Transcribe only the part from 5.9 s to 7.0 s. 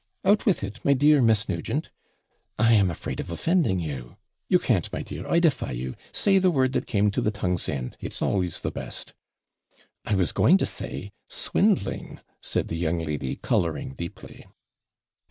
say the word that